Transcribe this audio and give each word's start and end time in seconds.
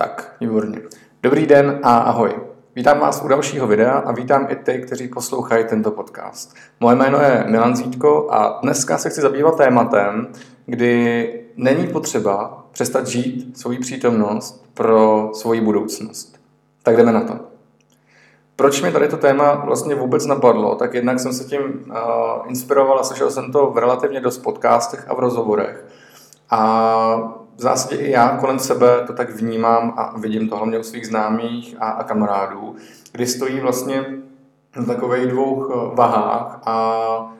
Tak, 0.00 0.36
výborně. 0.40 0.80
Dobrý 1.22 1.46
den 1.46 1.80
a 1.82 1.98
ahoj. 1.98 2.34
Vítám 2.76 3.00
vás 3.00 3.22
u 3.24 3.28
dalšího 3.28 3.66
videa 3.66 3.92
a 3.92 4.12
vítám 4.12 4.46
i 4.50 4.56
ty, 4.56 4.78
kteří 4.78 5.08
poslouchají 5.08 5.64
tento 5.64 5.90
podcast. 5.90 6.54
Moje 6.80 6.96
jméno 6.96 7.20
je 7.20 7.44
Milan 7.48 7.76
Zítko 7.76 8.28
a 8.30 8.58
dneska 8.62 8.98
se 8.98 9.10
chci 9.10 9.20
zabývat 9.20 9.56
tématem, 9.56 10.28
kdy 10.66 11.32
není 11.56 11.86
potřeba 11.86 12.66
přestat 12.70 13.06
žít 13.06 13.58
svoji 13.58 13.78
přítomnost 13.78 14.66
pro 14.74 15.30
svoji 15.34 15.60
budoucnost. 15.60 16.40
Tak 16.82 16.96
jdeme 16.96 17.12
na 17.12 17.20
to. 17.20 17.34
Proč 18.56 18.82
mi 18.82 18.92
tady 18.92 19.08
to 19.08 19.16
téma 19.16 19.54
vlastně 19.54 19.94
vůbec 19.94 20.26
napadlo? 20.26 20.74
Tak 20.74 20.94
jednak 20.94 21.20
jsem 21.20 21.32
se 21.32 21.44
tím 21.44 21.60
uh, 21.60 21.96
inspiroval 22.48 22.98
a 22.98 23.02
slyšel 23.02 23.30
jsem 23.30 23.52
to 23.52 23.66
v 23.66 23.78
relativně 23.78 24.20
dost 24.20 24.38
podcastech 24.38 25.04
a 25.08 25.14
v 25.14 25.18
rozhovorech. 25.18 25.84
A 26.50 27.39
v 27.60 27.62
zásadě 27.62 27.96
i 27.96 28.10
já 28.10 28.36
kolem 28.36 28.58
sebe 28.58 29.04
to 29.06 29.12
tak 29.12 29.30
vnímám 29.30 29.94
a 29.96 30.18
vidím 30.18 30.48
to 30.48 30.56
hlavně 30.56 30.78
u 30.78 30.82
svých 30.82 31.06
známých 31.06 31.76
a, 31.80 31.90
a 31.90 32.04
kamarádů, 32.04 32.76
kdy 33.12 33.26
stojí 33.26 33.60
vlastně 33.60 34.04
na 34.76 34.84
takových 34.84 35.26
dvou 35.26 35.72
eh, 35.72 35.94
vahách 35.94 36.60
a 36.66 37.36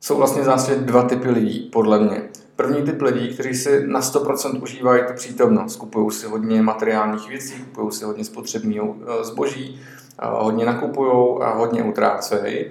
jsou 0.00 0.16
vlastně 0.16 0.42
v 0.42 0.44
zásadě 0.44 0.80
dva 0.80 1.02
typy 1.02 1.30
lidí, 1.30 1.70
podle 1.72 1.98
mě. 1.98 2.22
První 2.56 2.82
typ 2.82 3.02
lidí, 3.02 3.34
kteří 3.34 3.54
si 3.54 3.86
na 3.86 4.00
100% 4.00 4.62
užívají 4.62 5.02
tu 5.08 5.14
přítomnost, 5.14 5.76
kupují 5.76 6.10
si 6.10 6.26
hodně 6.26 6.62
materiálních 6.62 7.28
věcí, 7.28 7.54
kupují 7.54 7.92
si 7.92 8.04
hodně 8.04 8.24
spotřebního 8.24 8.96
eh, 9.02 9.24
zboží, 9.24 9.80
eh, 10.22 10.26
hodně 10.28 10.66
nakupují 10.66 11.42
a 11.42 11.54
hodně 11.54 11.82
utrácejí 11.82 12.64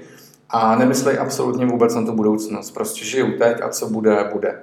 a 0.49 0.75
nemyslejí 0.75 1.17
absolutně 1.17 1.65
vůbec 1.65 1.95
na 1.95 2.05
tu 2.05 2.11
budoucnost. 2.11 2.71
Prostě 2.71 3.05
žijou 3.05 3.31
teď 3.31 3.61
a 3.61 3.69
co 3.69 3.89
bude, 3.89 4.29
bude 4.33 4.59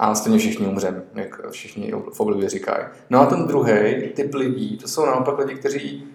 a 0.00 0.14
stejně 0.14 0.38
všichni 0.38 0.66
umřeme, 0.66 1.02
jak 1.14 1.50
všichni 1.50 1.92
v 2.12 2.20
oblibě 2.20 2.48
říkají. 2.48 2.84
No 3.10 3.20
a 3.20 3.26
ten 3.26 3.46
druhý 3.46 3.72
typ 4.14 4.34
lidí, 4.34 4.78
to 4.78 4.88
jsou 4.88 5.06
naopak 5.06 5.38
lidi, 5.38 5.54
kteří 5.54 6.08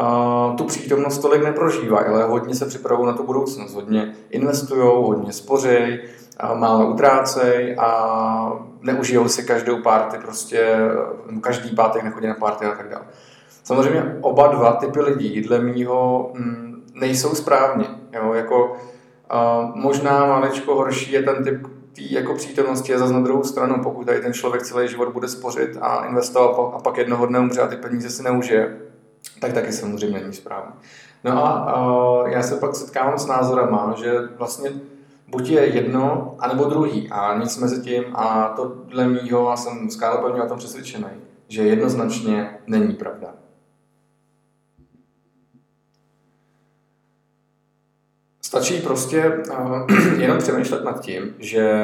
uh, 0.00 0.56
tu 0.56 0.64
přítomnost 0.64 1.18
tolik 1.18 1.44
neprožívají, 1.44 2.06
ale 2.06 2.24
hodně 2.24 2.54
se 2.54 2.66
připravují 2.66 3.06
na 3.06 3.12
tu 3.12 3.22
budoucnost, 3.22 3.74
hodně 3.74 4.14
investují, 4.30 4.82
hodně 4.82 5.32
spořejí, 5.32 5.98
málo 6.54 6.90
utrácejí 6.90 7.76
a 7.76 8.52
neužijou 8.82 9.28
si 9.28 9.42
každou 9.42 9.82
párty, 9.82 10.18
prostě 10.18 10.76
každý 11.40 11.76
pátek 11.76 12.02
nechodí 12.02 12.26
na 12.26 12.34
párty 12.34 12.64
a 12.64 12.70
tak 12.70 12.88
dále. 12.88 13.04
Samozřejmě 13.64 14.16
oba 14.20 14.46
dva 14.46 14.72
typy 14.72 15.00
lidí 15.00 15.40
dle 15.40 15.58
mýho 15.58 16.30
mm, 16.34 16.82
nejsou 16.94 17.34
správně. 17.34 17.86
Jo? 18.12 18.32
Jako, 18.32 18.76
možná 19.74 20.26
maličko 20.26 20.74
horší 20.74 21.12
je 21.12 21.22
ten 21.22 21.44
typ, 21.44 21.66
té 21.96 22.02
jako 22.02 22.34
přítomnosti 22.34 22.92
je 22.92 22.98
zase 22.98 23.12
na 23.12 23.20
druhou 23.20 23.44
stranu, 23.44 23.82
pokud 23.82 24.06
tady 24.06 24.20
ten 24.20 24.32
člověk 24.32 24.62
celý 24.62 24.88
život 24.88 25.08
bude 25.12 25.28
spořit 25.28 25.78
a 25.80 26.04
investovat 26.04 26.74
a 26.74 26.78
pak 26.78 26.96
jednoho 26.96 27.26
dne 27.26 27.38
umře 27.38 27.60
a 27.60 27.66
ty 27.66 27.76
peníze 27.76 28.10
si 28.10 28.22
neužije, 28.22 28.76
tak 29.40 29.52
taky 29.52 29.72
samozřejmě 29.72 30.20
není 30.20 30.32
správně. 30.32 30.72
No 31.24 31.46
a 31.46 31.80
uh, 32.22 32.28
já 32.28 32.42
se 32.42 32.56
pak 32.56 32.74
setkávám 32.74 33.18
s 33.18 33.26
názorama, 33.26 33.94
že 33.98 34.12
vlastně 34.38 34.70
buď 35.28 35.48
je 35.48 35.66
jedno, 35.66 36.34
anebo 36.38 36.64
druhý 36.64 37.08
a 37.10 37.38
nic 37.38 37.58
mezi 37.58 37.82
tím 37.82 38.04
a 38.14 38.48
to 38.56 38.74
dle 38.84 39.08
mýho, 39.08 39.50
a 39.50 39.56
jsem 39.56 39.90
skálopevně 39.90 40.42
o 40.42 40.48
tom 40.48 40.58
přesvědčený, 40.58 41.08
že 41.48 41.62
jednoznačně 41.62 42.58
není 42.66 42.94
pravda. 42.94 43.34
Stačí 48.56 48.80
prostě 48.80 49.42
uh, 49.58 49.86
jenom 50.18 50.38
přemýšlet 50.38 50.84
nad 50.84 51.00
tím, 51.00 51.34
že 51.38 51.82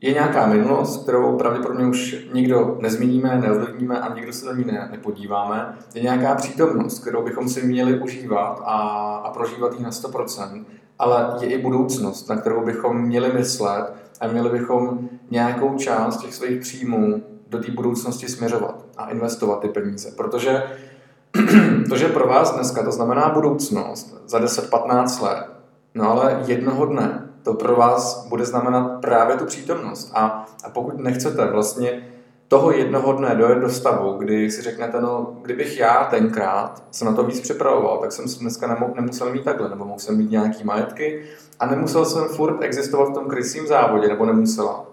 je 0.00 0.12
nějaká 0.12 0.46
minulost, 0.46 1.02
kterou 1.02 1.36
pravděpodobně 1.36 1.86
už 1.86 2.26
nikdo 2.32 2.78
nezmíníme, 2.80 3.38
neovlivníme 3.38 4.00
a 4.00 4.14
nikdo 4.14 4.32
se 4.32 4.46
do 4.46 4.54
ní 4.54 4.64
ne, 4.64 4.88
nepodíváme. 4.90 5.78
Je 5.94 6.02
nějaká 6.02 6.34
přítomnost, 6.34 6.98
kterou 6.98 7.24
bychom 7.24 7.48
si 7.48 7.66
měli 7.66 8.00
užívat 8.00 8.62
a, 8.64 8.76
a 9.24 9.30
prožívat 9.30 9.74
ji 9.78 9.82
na 9.82 9.90
100%, 9.90 10.64
ale 10.98 11.36
je 11.40 11.48
i 11.48 11.62
budoucnost, 11.62 12.28
na 12.28 12.36
kterou 12.36 12.64
bychom 12.64 13.02
měli 13.02 13.32
myslet 13.32 13.92
a 14.20 14.26
měli 14.26 14.50
bychom 14.50 15.08
nějakou 15.30 15.76
část 15.76 16.16
těch 16.16 16.34
svých 16.34 16.60
příjmů 16.60 17.22
do 17.48 17.58
té 17.58 17.72
budoucnosti 17.72 18.28
směřovat 18.28 18.84
a 18.96 19.10
investovat 19.10 19.60
ty 19.60 19.68
peníze. 19.68 20.10
Protože 20.16 20.62
to, 21.88 21.96
že 21.96 22.08
pro 22.08 22.28
vás 22.28 22.54
dneska 22.54 22.82
to 22.82 22.92
znamená 22.92 23.28
budoucnost 23.28 24.16
za 24.26 24.38
10-15 24.38 25.22
let, 25.22 25.46
no 25.94 26.10
ale 26.10 26.42
jednoho 26.46 26.86
dne 26.86 27.28
to 27.42 27.54
pro 27.54 27.76
vás 27.76 28.26
bude 28.28 28.44
znamenat 28.44 29.00
právě 29.00 29.36
tu 29.36 29.44
přítomnost. 29.44 30.12
A, 30.14 30.46
a 30.64 30.70
pokud 30.70 30.98
nechcete 30.98 31.46
vlastně 31.46 32.02
toho 32.48 32.72
jednoho 32.72 33.12
dne 33.12 33.34
dojet 33.34 33.58
do 33.58 33.68
stavu, 33.68 34.12
kdy 34.12 34.50
si 34.50 34.62
řeknete, 34.62 35.00
no, 35.00 35.36
kdybych 35.42 35.78
já 35.78 36.04
tenkrát 36.04 36.82
se 36.90 37.04
na 37.04 37.12
to 37.12 37.24
víc 37.24 37.40
připravoval, 37.40 37.98
tak 37.98 38.12
jsem 38.12 38.24
dneska 38.40 38.78
nemusel 38.94 39.32
mít 39.32 39.44
takhle, 39.44 39.68
nebo 39.68 39.84
musel 39.84 40.14
mít 40.14 40.30
nějaký 40.30 40.64
majetky 40.64 41.22
a 41.60 41.66
nemusel 41.66 42.04
jsem 42.04 42.24
furt 42.24 42.62
existovat 42.62 43.08
v 43.08 43.14
tom 43.14 43.28
krysím 43.28 43.66
závodě, 43.66 44.08
nebo 44.08 44.26
nemusela. 44.26 44.86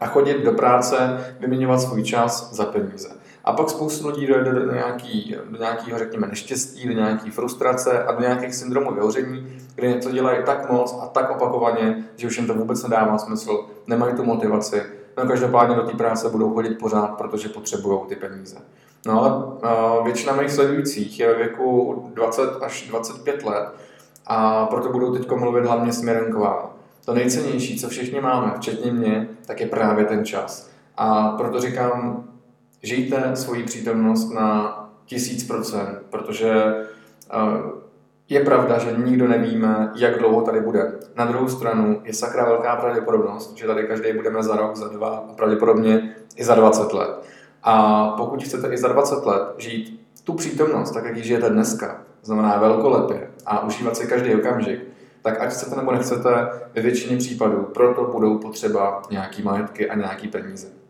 A 0.00 0.06
chodit 0.06 0.44
do 0.44 0.52
práce, 0.52 1.24
vyměňovat 1.40 1.80
svůj 1.80 2.02
čas 2.02 2.54
za 2.54 2.64
peníze. 2.64 3.08
A 3.44 3.52
pak 3.52 3.70
spoustu 3.70 4.08
lidí 4.08 4.26
dojde 4.26 4.52
do, 4.52 4.72
nějaký, 4.72 5.36
do 5.50 5.58
nějakého, 5.58 5.98
řekněme, 5.98 6.26
neštěstí, 6.26 6.88
do 6.88 6.92
nějaké 6.92 7.30
frustrace 7.30 8.04
a 8.04 8.12
do 8.12 8.20
nějakých 8.20 8.54
syndromů 8.54 8.94
vyhoření, 8.94 9.58
kde 9.74 9.88
něco 9.88 10.10
dělají 10.10 10.38
tak 10.46 10.70
moc 10.70 10.98
a 11.02 11.06
tak 11.06 11.30
opakovaně, 11.30 12.04
že 12.16 12.26
už 12.26 12.36
jim 12.36 12.46
to 12.46 12.54
vůbec 12.54 12.82
nedává 12.82 13.18
smysl, 13.18 13.66
nemají 13.86 14.14
tu 14.14 14.24
motivaci. 14.24 14.82
No 15.18 15.26
každopádně 15.26 15.76
do 15.76 15.82
té 15.82 15.96
práce 15.96 16.28
budou 16.28 16.54
chodit 16.54 16.78
pořád, 16.78 17.06
protože 17.06 17.48
potřebují 17.48 18.00
ty 18.08 18.16
peníze. 18.16 18.56
No 19.06 19.22
ale 19.22 19.36
uh, 19.36 20.04
většina 20.04 20.32
mých 20.32 20.50
sledujících 20.50 21.20
je 21.20 21.28
ve 21.28 21.34
věku 21.34 22.10
20 22.14 22.42
až 22.62 22.88
25 22.88 23.44
let 23.44 23.68
a 24.26 24.66
proto 24.66 24.88
budou 24.88 25.12
teď 25.12 25.30
mluvit 25.30 25.64
hlavně 25.64 25.92
směrem 25.92 26.32
k 26.32 26.34
vám. 26.34 26.70
To 27.04 27.14
nejcennější, 27.14 27.80
co 27.80 27.88
všichni 27.88 28.20
máme, 28.20 28.52
včetně 28.56 28.92
mě, 28.92 29.28
tak 29.46 29.60
je 29.60 29.66
právě 29.66 30.04
ten 30.04 30.24
čas. 30.24 30.70
A 30.96 31.28
proto 31.28 31.60
říkám, 31.60 32.24
žijte 32.84 33.30
svoji 33.34 33.62
přítomnost 33.62 34.30
na 34.30 34.78
tisíc 35.04 35.44
procent, 35.44 35.98
protože 36.10 36.74
uh, 37.34 37.84
je 38.28 38.40
pravda, 38.40 38.78
že 38.78 38.96
nikdo 39.04 39.28
nevíme, 39.28 39.92
jak 39.94 40.18
dlouho 40.18 40.42
tady 40.42 40.60
bude. 40.60 40.92
Na 41.16 41.24
druhou 41.24 41.48
stranu 41.48 42.00
je 42.04 42.14
sakra 42.14 42.44
velká 42.44 42.76
pravděpodobnost, 42.76 43.56
že 43.56 43.66
tady 43.66 43.82
každý 43.82 44.12
budeme 44.12 44.42
za 44.42 44.56
rok, 44.56 44.76
za 44.76 44.88
dva 44.88 45.08
a 45.08 45.32
pravděpodobně 45.32 46.16
i 46.36 46.44
za 46.44 46.54
20 46.54 46.92
let. 46.92 47.24
A 47.62 48.04
pokud 48.10 48.42
chcete 48.42 48.68
i 48.68 48.78
za 48.78 48.88
20 48.88 49.26
let 49.26 49.42
žít 49.58 50.00
tu 50.24 50.32
přítomnost, 50.32 50.90
tak 50.90 51.04
jak 51.04 51.16
ji 51.16 51.24
žijete 51.24 51.50
dneska, 51.50 52.02
znamená 52.22 52.58
velkolepě 52.58 53.30
a 53.46 53.64
užívat 53.64 53.96
si 53.96 54.06
každý 54.06 54.34
okamžik, 54.34 54.80
tak 55.22 55.40
ať 55.40 55.50
chcete 55.50 55.76
nebo 55.76 55.92
nechcete, 55.92 56.48
ve 56.74 56.82
většině 56.82 57.16
případů 57.16 57.62
proto 57.74 58.04
budou 58.04 58.38
potřeba 58.38 59.02
nějaký 59.10 59.42
majetky 59.42 59.90
a 59.90 59.94
nějaký 59.94 60.28
peníze. 60.28 60.83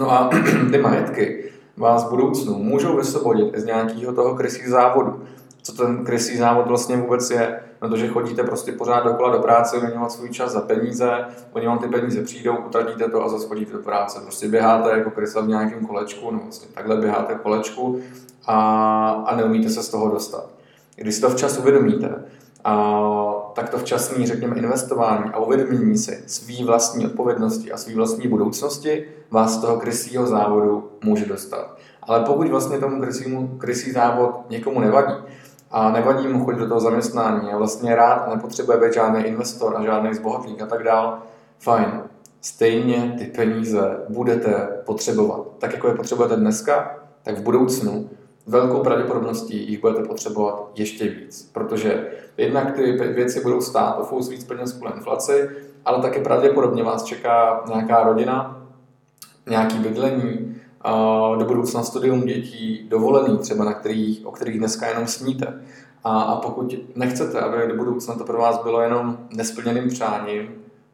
No 0.00 0.12
a 0.12 0.30
ty 0.70 0.78
majetky 0.78 1.44
vás 1.76 2.04
v 2.04 2.10
budoucnu 2.10 2.58
můžou 2.58 2.96
vysvobodit 2.96 3.58
z 3.58 3.64
nějakého 3.64 4.12
toho 4.12 4.34
krysí 4.34 4.68
závodu. 4.68 5.22
Co 5.62 5.72
ten 5.72 6.04
krysí 6.04 6.36
závod 6.36 6.66
vlastně 6.66 6.96
vůbec 6.96 7.30
je? 7.30 7.60
No 7.82 7.88
to, 7.88 7.96
že 7.96 8.08
chodíte 8.08 8.42
prostě 8.42 8.72
pořád 8.72 9.04
dokola 9.04 9.36
do 9.36 9.38
práce, 9.38 9.76
vyměňovat 9.76 10.12
svůj 10.12 10.30
čas 10.30 10.52
za 10.52 10.60
peníze, 10.60 11.24
oni 11.52 11.66
vám 11.66 11.78
ty 11.78 11.88
peníze 11.88 12.22
přijdou, 12.22 12.56
utratíte 12.56 13.10
to 13.10 13.24
a 13.24 13.28
zase 13.28 13.48
chodíte 13.48 13.72
do 13.72 13.78
práce. 13.78 14.20
Prostě 14.20 14.48
běháte 14.48 14.90
jako 14.90 15.10
krysa 15.10 15.40
v 15.40 15.48
nějakém 15.48 15.86
kolečku, 15.86 16.30
no 16.30 16.38
vlastně 16.38 16.68
takhle 16.74 16.96
běháte 16.96 17.34
kolečku 17.34 18.00
a, 18.46 19.24
a 19.26 19.36
neumíte 19.36 19.70
se 19.70 19.82
z 19.82 19.88
toho 19.88 20.10
dostat. 20.10 20.46
Když 20.96 21.14
si 21.14 21.20
to 21.20 21.30
včas 21.30 21.58
uvědomíte, 21.58 22.24
a 22.64 23.33
tak 23.54 23.68
to 23.68 23.78
včasné, 23.78 24.26
řekněme, 24.26 24.56
investování 24.56 25.30
a 25.32 25.38
uvědomění 25.38 25.98
si 25.98 26.24
svý 26.26 26.64
vlastní 26.64 27.06
odpovědnosti 27.06 27.72
a 27.72 27.76
svý 27.76 27.94
vlastní 27.94 28.28
budoucnosti 28.28 29.04
vás 29.30 29.54
z 29.54 29.60
toho 29.60 29.76
krysího 29.76 30.26
závodu 30.26 30.90
může 31.04 31.26
dostat. 31.26 31.76
Ale 32.02 32.20
pokud 32.20 32.48
vlastně 32.48 32.78
tomu 32.78 33.00
krysímu, 33.00 33.48
krysí 33.58 33.92
závod 33.92 34.50
někomu 34.50 34.80
nevadí 34.80 35.14
a 35.70 35.90
nevadí 35.90 36.28
mu 36.28 36.44
chodit 36.44 36.58
do 36.58 36.68
toho 36.68 36.80
zaměstnání 36.80 37.50
a 37.50 37.56
vlastně 37.56 37.96
rád 37.96 38.14
a 38.14 38.34
nepotřebuje 38.34 38.78
být 38.78 38.94
žádný 38.94 39.24
investor 39.24 39.76
a 39.76 39.84
žádný 39.84 40.14
zbohatlík 40.14 40.62
a 40.62 40.66
tak 40.66 40.82
dál, 40.82 41.18
fajn. 41.58 42.02
Stejně 42.40 43.14
ty 43.18 43.24
peníze 43.24 43.96
budete 44.08 44.68
potřebovat. 44.84 45.46
Tak 45.58 45.72
jako 45.72 45.88
je 45.88 45.94
potřebujete 45.94 46.36
dneska, 46.36 46.98
tak 47.22 47.38
v 47.38 47.42
budoucnu 47.42 48.10
velkou 48.46 48.80
pravděpodobností 48.80 49.70
jich 49.70 49.80
budete 49.80 50.02
potřebovat 50.02 50.70
ještě 50.74 51.08
víc, 51.08 51.50
protože 51.52 52.06
jednak 52.36 52.72
ty 52.72 52.92
věci 52.92 53.40
budou 53.42 53.60
stát 53.60 53.98
o 54.00 54.04
fous 54.04 54.28
víc 54.28 54.44
peněz 54.44 54.72
kvůli 54.72 54.92
inflaci, 54.96 55.48
ale 55.84 56.02
také 56.02 56.20
pravděpodobně 56.20 56.82
vás 56.82 57.04
čeká 57.04 57.64
nějaká 57.68 58.04
rodina, 58.04 58.66
nějaký 59.46 59.78
bydlení, 59.78 60.56
do 61.38 61.44
budoucna 61.44 61.82
studium 61.82 62.20
dětí, 62.20 62.86
dovolený 62.88 63.38
třeba, 63.38 63.64
na 63.64 63.72
kterých, 63.72 64.26
o 64.26 64.30
kterých 64.30 64.58
dneska 64.58 64.86
jenom 64.86 65.06
sníte. 65.06 65.60
A, 66.04 66.20
a 66.20 66.40
pokud 66.40 66.74
nechcete, 66.94 67.40
aby 67.40 67.68
do 67.68 67.76
budoucna 67.76 68.14
to 68.14 68.24
pro 68.24 68.38
vás 68.38 68.62
bylo 68.62 68.80
jenom 68.80 69.18
nesplněným 69.36 69.88
přáním, 69.88 70.48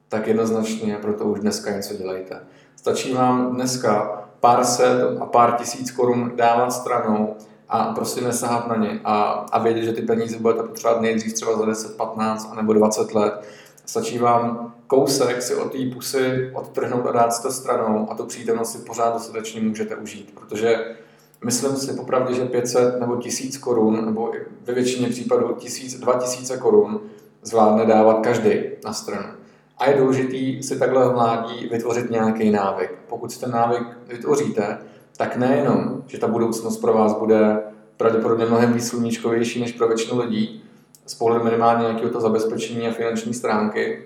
tak 0.09 0.27
jednoznačně 0.27 0.97
pro 0.97 1.13
to 1.13 1.25
už 1.25 1.41
dneska 1.41 1.71
něco 1.71 1.95
dělejte. 1.95 2.41
Stačí 2.77 3.15
vám 3.15 3.55
dneska 3.55 4.20
pár 4.41 4.65
set 4.65 5.17
a 5.21 5.27
pár 5.27 5.53
tisíc 5.53 5.91
korun 5.91 6.33
dávat 6.35 6.71
stranou 6.71 7.37
a 7.69 7.85
prostě 7.85 8.21
nesahat 8.21 8.69
na 8.69 8.77
ně 8.77 9.01
a, 9.05 9.23
a 9.53 9.59
vědět, 9.59 9.83
že 9.83 9.93
ty 9.93 10.03
peníze 10.03 10.39
budete 10.39 10.63
potřebovat 10.63 11.01
nejdřív 11.01 11.33
třeba 11.33 11.59
za 11.59 11.65
10, 11.65 11.97
15 11.97 12.57
nebo 12.57 12.73
20 12.73 13.15
let. 13.15 13.45
Stačí 13.87 14.19
vám 14.19 14.75
kousek 14.87 15.43
si 15.43 15.55
od 15.55 15.73
té 15.73 15.79
pusy 15.95 16.51
odtrhnout 16.55 17.07
a 17.07 17.13
dát 17.13 17.43
to 17.43 17.53
stranou 17.53 18.11
a 18.11 18.15
tu 18.15 18.25
přítomnost 18.25 18.73
si 18.73 18.79
pořád 18.79 19.13
dostatečně 19.13 19.61
můžete 19.61 19.97
užít, 19.97 20.35
protože 20.35 20.97
myslím 21.45 21.77
si 21.77 21.93
popravdě, 21.93 22.35
že 22.35 22.45
500 22.45 23.01
nebo 23.01 23.17
1000 23.17 23.59
korun, 23.59 24.07
nebo 24.07 24.33
ve 24.65 24.75
většině 24.75 25.09
případů 25.09 25.55
1000, 25.55 25.95
2000 25.95 26.57
korun 26.57 27.01
zvládne 27.43 27.87
dávat 27.87 28.21
každý 28.25 28.51
na 28.85 28.93
stranu. 28.93 29.40
A 29.81 29.91
je 29.91 29.97
důležitý 29.97 30.63
si 30.63 30.79
takhle 30.79 31.09
v 31.09 31.13
mládí 31.13 31.69
vytvořit 31.69 32.11
nějaký 32.11 32.51
návyk. 32.51 32.91
Pokud 33.09 33.33
si 33.33 33.41
ten 33.41 33.51
návyk 33.51 33.83
vytvoříte, 34.07 34.79
tak 35.17 35.37
nejenom, 35.37 36.03
že 36.07 36.19
ta 36.19 36.27
budoucnost 36.27 36.77
pro 36.79 36.93
vás 36.93 37.19
bude 37.19 37.63
pravděpodobně 37.97 38.47
mnohem 38.47 38.73
víc 38.73 38.93
než 38.93 39.73
pro 39.73 39.89
většinu 39.89 40.21
lidí, 40.21 40.65
z 41.07 41.15
pohledu 41.15 41.45
minimálně 41.45 41.83
nějakého 41.83 42.11
to 42.11 42.21
zabezpečení 42.21 42.89
a 42.89 42.93
finanční 42.93 43.35
stránky, 43.35 44.05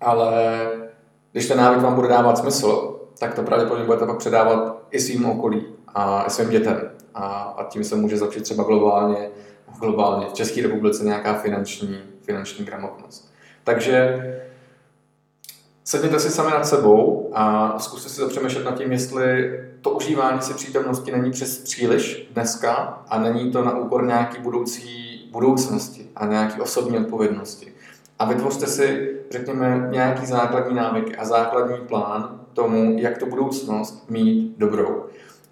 ale 0.00 0.58
když 1.32 1.48
ten 1.48 1.58
návyk 1.58 1.82
vám 1.82 1.94
bude 1.94 2.08
dávat 2.08 2.38
smysl, 2.38 3.00
tak 3.18 3.34
to 3.34 3.42
pravděpodobně 3.42 3.86
budete 3.86 4.06
pak 4.06 4.18
předávat 4.18 4.82
i 4.90 5.00
svým 5.00 5.26
okolí 5.26 5.66
a 5.88 6.24
i 6.26 6.30
svým 6.30 6.50
dětem. 6.50 6.90
A, 7.14 7.26
a 7.58 7.64
tím 7.64 7.84
se 7.84 7.96
může 7.96 8.18
zlepšit 8.18 8.42
třeba 8.42 8.64
globálně, 8.64 9.28
globálně 9.80 10.26
v 10.26 10.32
České 10.32 10.62
republice 10.62 11.04
nějaká 11.04 11.34
finanční, 11.34 11.98
finanční 12.22 12.64
gramotnost. 12.64 13.32
Takže 13.64 14.22
sedněte 15.88 16.20
si 16.20 16.30
sami 16.30 16.50
nad 16.50 16.66
sebou 16.66 17.30
a 17.32 17.74
zkuste 17.78 18.08
si 18.08 18.20
zapřemýšlet 18.20 18.64
nad 18.64 18.78
tím, 18.78 18.92
jestli 18.92 19.60
to 19.80 19.90
užívání 19.90 20.42
si 20.42 20.54
přítomnosti 20.54 21.12
není 21.12 21.30
přes 21.30 21.58
příliš 21.58 22.28
dneska 22.32 23.02
a 23.08 23.18
není 23.18 23.52
to 23.52 23.64
na 23.64 23.78
úkor 23.78 24.06
nějaký 24.06 24.42
budoucí 24.42 25.28
budoucnosti 25.32 26.06
a 26.16 26.26
nějaký 26.26 26.60
osobní 26.60 26.98
odpovědnosti. 26.98 27.72
A 28.18 28.24
vytvořte 28.24 28.66
si, 28.66 29.16
řekněme, 29.30 29.88
nějaký 29.90 30.26
základní 30.26 30.76
návyky 30.76 31.16
a 31.16 31.24
základní 31.24 31.76
plán 31.86 32.40
tomu, 32.52 32.98
jak 32.98 33.18
tu 33.18 33.26
budoucnost 33.26 34.10
mít 34.10 34.54
dobrou. 34.58 35.04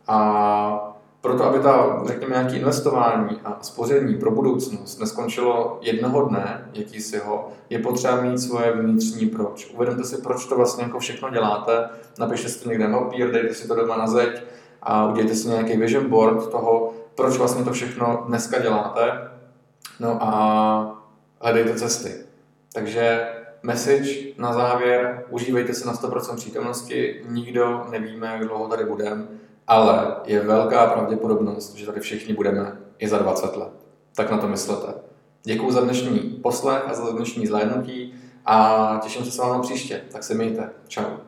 A 0.09 0.96
proto, 1.21 1.45
aby 1.45 1.59
ta, 1.59 2.03
řekněme, 2.07 2.35
nějaké 2.35 2.57
investování 2.57 3.41
a 3.45 3.59
spoření 3.63 4.15
pro 4.15 4.31
budoucnost 4.31 5.01
neskončilo 5.01 5.79
jednoho 5.81 6.23
dne, 6.23 6.71
jaký 6.73 7.01
si 7.01 7.19
ho, 7.19 7.49
je 7.71 7.79
potřeba 7.79 8.21
mít 8.21 8.39
svoje 8.39 8.73
vnitřní 8.73 9.27
proč. 9.27 9.71
Uvědomte 9.75 10.05
si, 10.05 10.17
proč 10.17 10.47
to 10.47 10.57
vlastně 10.57 10.85
jako 10.85 10.99
všechno 10.99 11.31
děláte, 11.31 11.89
napište 12.19 12.49
si 12.49 12.63
to 12.63 12.69
někde 12.69 12.89
na 12.89 12.99
papír, 12.99 13.31
dejte 13.31 13.55
si 13.55 13.69
to 13.69 13.75
doma 13.75 13.97
na 13.97 14.07
zeď 14.07 14.43
a 14.83 15.07
udělejte 15.07 15.35
si 15.35 15.49
nějaký 15.49 15.77
vision 15.77 16.09
board 16.09 16.51
toho, 16.51 16.93
proč 17.15 17.37
vlastně 17.37 17.65
to 17.65 17.73
všechno 17.73 18.25
dneska 18.27 18.59
děláte. 18.59 19.31
No 20.01 20.19
a 20.23 21.03
hledejte 21.41 21.75
cesty. 21.75 22.15
Takže 22.73 23.29
message 23.63 24.11
na 24.39 24.53
závěr, 24.53 25.25
užívejte 25.31 25.75
se 25.75 25.87
na 25.87 25.95
100% 25.95 26.37
přítomnosti, 26.37 27.23
nikdo 27.29 27.87
nevíme, 27.91 28.27
jak 28.27 28.45
dlouho 28.45 28.69
tady 28.69 28.85
budeme, 28.85 29.27
ale 29.67 30.17
je 30.25 30.41
velká 30.41 30.87
pravděpodobnost, 30.87 31.75
že 31.75 31.87
tady 31.87 32.01
všichni 32.01 32.35
budeme 32.35 32.77
i 32.99 33.09
za 33.09 33.19
20 33.19 33.57
let. 33.57 33.73
Tak 34.15 34.31
na 34.31 34.39
to 34.39 34.49
myslete. 34.49 34.95
Děkuji 35.43 35.71
za 35.71 35.81
dnešní 35.81 36.19
poslech 36.19 36.83
a 36.87 36.95
za 36.95 37.11
dnešní 37.11 37.47
zhlédnutí 37.47 38.15
a 38.47 39.01
těším 39.03 39.25
se 39.25 39.31
s 39.31 39.39
vámi 39.39 39.63
příště. 39.63 40.03
Tak 40.13 40.25
se 40.25 40.35
mějte. 40.35 40.71
Čau. 40.89 41.26